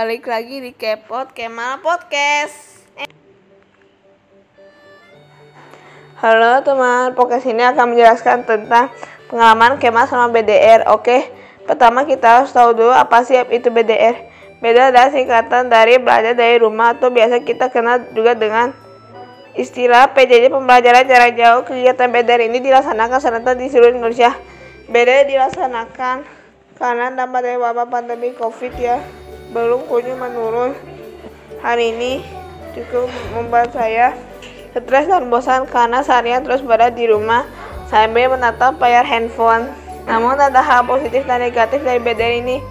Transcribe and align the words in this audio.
balik 0.00 0.32
lagi 0.32 0.64
di 0.64 0.72
Kepot 0.72 1.28
Kemal 1.36 1.84
Podcast. 1.84 2.88
Halo 6.16 6.64
teman, 6.64 7.12
podcast 7.12 7.44
ini 7.44 7.60
akan 7.60 7.92
menjelaskan 7.92 8.48
tentang 8.48 8.88
pengalaman 9.28 9.76
Kemal 9.76 10.08
sama 10.08 10.32
BDR. 10.32 10.88
Oke, 10.88 11.28
pertama 11.68 12.08
kita 12.08 12.40
harus 12.40 12.48
tahu 12.48 12.72
dulu 12.72 12.96
apa 12.96 13.28
sih 13.28 13.44
itu 13.52 13.68
BDR. 13.68 14.16
Beda 14.64 14.88
adalah 14.88 15.12
singkatan 15.12 15.68
dari 15.68 16.00
belajar 16.00 16.32
dari 16.32 16.56
rumah 16.56 16.96
atau 16.96 17.12
biasa 17.12 17.44
kita 17.44 17.68
kenal 17.68 18.00
juga 18.16 18.32
dengan 18.32 18.72
istilah 19.52 20.16
PJJ 20.16 20.48
pembelajaran 20.48 21.04
jarak 21.04 21.36
jauh. 21.36 21.60
Kegiatan 21.68 22.08
BDR 22.08 22.48
ini 22.48 22.64
dilaksanakan 22.64 23.20
serentak 23.20 23.60
di 23.60 23.68
seluruh 23.68 24.00
Indonesia. 24.00 24.32
BDR 24.88 25.28
dilaksanakan 25.28 26.24
karena 26.80 27.12
dampak 27.12 27.44
dari 27.44 27.60
wabah 27.60 27.84
pandemi 27.84 28.32
COVID 28.32 28.74
ya 28.80 29.19
belum 29.50 29.86
kunjung 29.90 30.18
menurun. 30.18 30.72
Hari 31.60 31.92
ini 31.92 32.12
cukup 32.72 33.10
membuat 33.36 33.74
saya 33.74 34.16
stres 34.70 35.10
dan 35.10 35.26
bosan 35.28 35.66
karena 35.66 36.00
seharian 36.00 36.46
terus 36.46 36.62
berada 36.62 36.94
di 36.94 37.10
rumah 37.10 37.44
sambil 37.90 38.30
menatap 38.30 38.78
layar 38.78 39.02
handphone. 39.02 39.66
Namun 40.06 40.38
ada 40.38 40.62
hal 40.62 40.86
positif 40.86 41.26
dan 41.26 41.42
negatif 41.42 41.82
dari 41.82 41.98
BDR 41.98 42.40
ini. 42.40 42.62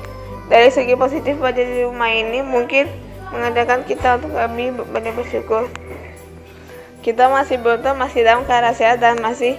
Dari 0.49 0.73
segi 0.73 0.97
positif 0.97 1.38
belajar 1.38 1.61
di 1.61 1.85
rumah 1.85 2.09
ini 2.09 2.41
mungkin 2.41 2.89
mengadakan 3.30 3.85
kita 3.85 4.17
untuk 4.17 4.33
lebih 4.33 4.81
banyak 4.89 5.13
bersyukur. 5.13 5.69
Kita 7.05 7.30
masih 7.30 7.61
beruntung, 7.61 7.95
masih 8.02 8.25
dalam 8.25 8.43
keadaan 8.49 8.73
sehat 8.75 8.97
dan 8.97 9.21
masih 9.21 9.55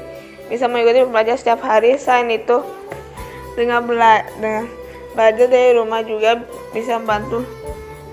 bisa 0.51 0.67
mengikuti 0.67 1.07
belajar 1.07 1.39
setiap 1.39 1.63
hari. 1.63 1.95
Selain 1.95 2.27
itu, 2.27 2.67
dengan, 3.55 3.87
bela 3.87 4.27
dengan 4.43 4.67
belajar 5.15 5.47
dari 5.47 5.79
rumah 5.79 6.03
juga 6.03 6.43
bisa 6.71 6.99
membantu 6.99 7.47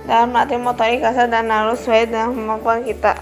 dalam 0.07 0.31
melatih 0.31 0.57
motorik 0.57 1.03
kasar 1.03 1.27
dan 1.27 1.51
halus 1.51 1.83
sesuai 1.83 2.09
dengan 2.09 2.31
kemampuan 2.31 2.81
kita. 2.81 3.19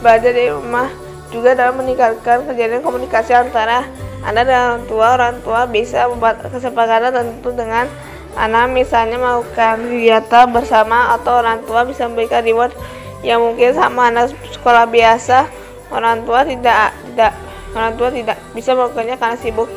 Belajar 0.00 0.30
dari 0.30 0.50
rumah 0.52 0.88
juga 1.34 1.56
dalam 1.58 1.82
meningkatkan 1.82 2.46
kejadian 2.46 2.84
komunikasi 2.84 3.34
antara 3.34 3.84
Anda 4.22 4.46
dan 4.46 4.60
orang 4.70 4.84
tua. 4.86 5.06
Orang 5.18 5.34
tua 5.42 5.60
bisa 5.66 6.06
membuat 6.06 6.40
kesepakatan 6.46 7.10
tentu 7.10 7.50
dengan 7.52 7.90
anak 8.34 8.70
misalnya 8.70 9.18
melakukan 9.18 9.82
kegiatan 9.86 10.50
bersama 10.50 11.14
atau 11.14 11.38
orang 11.42 11.62
tua 11.66 11.86
bisa 11.86 12.06
memberikan 12.10 12.42
reward 12.42 12.74
yang 13.22 13.40
mungkin 13.40 13.72
sama 13.72 14.10
anak 14.10 14.34
sekolah 14.52 14.84
biasa 14.90 15.48
orang 15.94 16.26
tua 16.26 16.42
tidak 16.42 16.92
tidak 17.08 17.32
orang 17.72 17.92
tua 17.94 18.08
tidak 18.10 18.36
bisa 18.52 18.74
melakukannya 18.74 19.16
karena 19.16 19.38
sibuk 19.38 19.70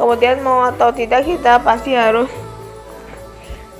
kemudian 0.00 0.40
mau 0.40 0.66
atau 0.66 0.90
tidak 0.90 1.22
kita 1.28 1.60
pasti 1.60 1.94
harus 1.94 2.26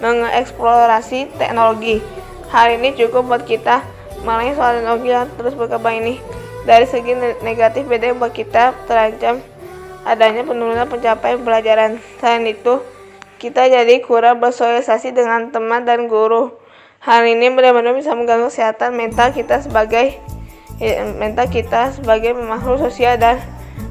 mengeksplorasi 0.02 1.30
teknologi 1.38 2.02
hal 2.50 2.74
ini 2.74 2.92
cukup 2.98 3.30
buat 3.30 3.44
kita 3.46 3.86
mengenai 4.26 4.58
soal 4.58 4.82
teknologi 4.82 5.08
yang 5.14 5.30
terus 5.38 5.54
berkembang 5.54 6.02
ini 6.02 6.18
dari 6.66 6.84
segi 6.84 7.14
negatif 7.40 7.86
beda 7.86 8.12
buat 8.18 8.34
kita 8.34 8.74
terancam 8.90 9.40
adanya 10.02 10.42
penurunan 10.42 10.86
pencapaian 10.90 11.38
pembelajaran 11.38 12.02
selain 12.18 12.44
itu 12.50 12.82
kita 13.42 13.66
jadi 13.66 13.98
kurang 13.98 14.38
bersosialisasi 14.38 15.10
dengan 15.10 15.50
teman 15.50 15.82
dan 15.82 16.06
guru. 16.06 16.54
Hal 17.02 17.26
ini 17.26 17.50
benar-benar 17.50 17.90
bisa 17.98 18.14
mengganggu 18.14 18.46
kesehatan 18.46 18.94
mental 18.94 19.34
kita 19.34 19.58
sebagai 19.58 20.14
ya, 20.78 21.02
mental 21.18 21.50
kita 21.50 21.90
sebagai 21.90 22.38
makhluk 22.38 22.78
sosial 22.78 23.18
dan 23.18 23.42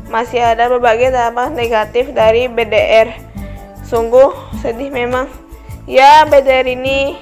masih 0.07 0.39
ada 0.39 0.71
berbagai 0.71 1.11
dampak 1.11 1.51
negatif 1.51 2.15
dari 2.15 2.47
BDR. 2.47 3.11
Sungguh 3.83 4.31
sedih 4.63 4.87
memang. 4.87 5.27
Ya, 5.89 6.25
BDR 6.29 6.67
ini 6.69 7.17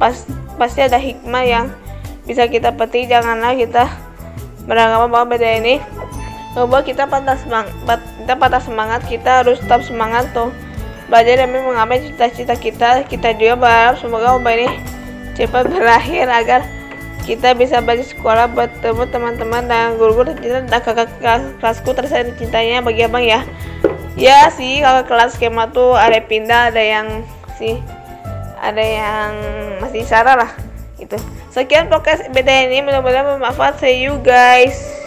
pas, 0.00 0.24
pasti 0.56 0.80
ada 0.80 0.96
hikmah 0.96 1.44
yang 1.44 1.66
bisa 2.24 2.48
kita 2.48 2.72
petik. 2.72 3.08
Janganlah 3.12 3.52
kita 3.56 3.84
beranggapan 4.64 5.08
bahwa 5.12 5.26
BDR 5.32 5.60
ini 5.60 5.76
membuat 6.56 6.88
kita 6.88 7.04
patah 7.04 7.36
semangat, 7.36 8.00
kita 8.22 8.34
patah 8.34 8.62
semangat. 8.64 9.00
Kita 9.04 9.44
harus 9.44 9.60
tetap 9.60 9.84
semangat 9.84 10.28
tuh 10.32 10.48
belajar 11.08 11.40
demi 11.40 11.58
mengapai 11.64 12.04
cita-cita 12.04 12.52
kita 12.52 13.08
kita 13.08 13.32
juga 13.32 13.56
berharap 13.56 13.96
semoga 13.96 14.36
lomba 14.36 14.52
ini 14.52 14.68
cepat 15.32 15.72
berakhir 15.72 16.28
agar 16.28 16.60
kita 17.24 17.56
bisa 17.56 17.80
belajar 17.80 18.04
sekolah 18.04 18.44
bertemu 18.52 19.08
teman-teman 19.08 19.64
dan 19.68 19.96
guru-guru 19.96 20.36
tercinta 20.36 20.68
dan 20.68 20.80
kakak 20.84 21.08
kelasku 21.60 21.96
tersayang 21.96 22.36
cintanya 22.36 22.84
bagi 22.84 23.08
abang 23.08 23.24
ya 23.24 23.40
ya 24.20 24.52
sih 24.52 24.84
kalau 24.84 25.00
kelas 25.08 25.40
skema 25.40 25.72
tuh 25.72 25.96
ada 25.96 26.20
pindah 26.20 26.76
ada 26.76 26.82
yang 26.84 27.24
sih 27.56 27.80
ada 28.68 28.84
yang 28.84 29.30
masih 29.80 30.04
salah 30.04 30.36
lah 30.36 30.50
gitu. 31.00 31.16
Sekian 31.48 31.88
podcast 31.88 32.28
beda 32.30 32.68
ini 32.68 32.84
mudah-mudahan 32.84 33.40
bermanfaat. 33.40 33.80
See 33.80 34.04
you 34.04 34.20
guys 34.20 34.97